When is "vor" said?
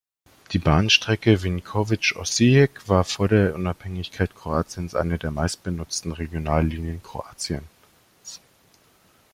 3.03-3.27